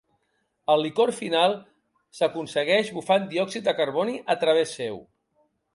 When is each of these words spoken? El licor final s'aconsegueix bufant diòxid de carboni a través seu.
El 0.75 0.79
licor 0.83 1.11
final 1.17 1.53
s'aconsegueix 2.21 2.91
bufant 2.97 3.31
diòxid 3.35 3.69
de 3.69 3.79
carboni 3.83 4.21
a 4.35 4.39
través 4.45 4.77
seu. 4.81 5.01